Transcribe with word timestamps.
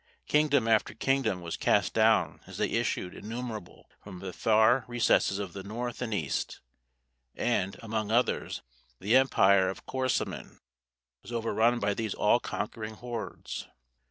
Kingdom 0.25 0.67
after 0.67 0.95
kingdom 0.95 1.41
was 1.41 1.55
cast 1.55 1.93
down 1.93 2.41
as 2.47 2.57
they 2.57 2.69
issued, 2.71 3.13
innumerable, 3.13 3.87
from 4.03 4.17
the 4.17 4.33
far 4.33 4.83
recesses 4.87 5.37
of 5.37 5.53
the 5.53 5.61
North 5.61 6.01
and 6.01 6.11
East, 6.11 6.59
and, 7.35 7.77
among 7.83 8.09
others, 8.09 8.63
the 8.99 9.15
empire 9.15 9.69
of 9.69 9.85
Korasmin 9.85 10.59
was 11.21 11.31
overrun 11.31 11.77
by 11.79 11.93
these 11.93 12.15
all 12.15 12.39
conquering 12.39 12.95
hordes. 12.95 13.67